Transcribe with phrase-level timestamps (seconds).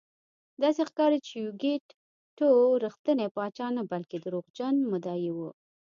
[0.61, 1.85] داسې ښکاري چې یوکیت
[2.37, 2.49] ټو
[2.83, 5.39] رښتینی پاچا نه بلکې دروغجن مدعي و.